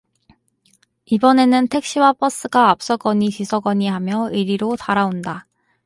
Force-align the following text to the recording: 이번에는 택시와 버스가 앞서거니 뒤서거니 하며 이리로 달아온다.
이번에는 1.05 1.67
택시와 1.67 2.13
버스가 2.13 2.71
앞서거니 2.71 3.29
뒤서거니 3.29 3.87
하며 3.87 4.31
이리로 4.31 4.75
달아온다. 4.75 5.45